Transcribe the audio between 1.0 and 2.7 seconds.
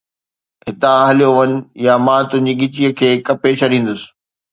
ھليو وڃ، يا مان تنھنجي